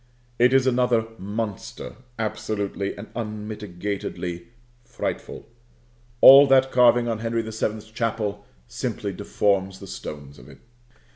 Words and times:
It 0.39 0.51
is 0.51 0.65
another 0.65 1.05
monster, 1.19 1.97
absolutely 2.17 2.97
and 2.97 3.09
unmitigatedly 3.15 4.47
frightful. 4.83 5.47
All 6.21 6.47
that 6.47 6.71
carving 6.71 7.07
on 7.07 7.19
Henry 7.19 7.43
the 7.43 7.51
Seventh's 7.51 7.85
Chapel 7.91 8.43
simply 8.67 9.13
deforms 9.13 9.77
the 9.77 9.85
stones 9.85 10.39
of 10.39 10.49
it. 10.49 10.57